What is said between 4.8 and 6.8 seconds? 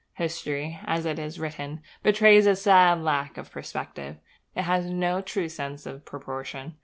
no true sense of proportion.